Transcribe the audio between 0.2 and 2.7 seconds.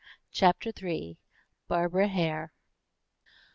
CHAPTER III. BARBARA HARE.